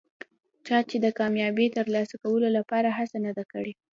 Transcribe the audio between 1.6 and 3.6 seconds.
ترلاسه کولو لپاره هڅه نه ده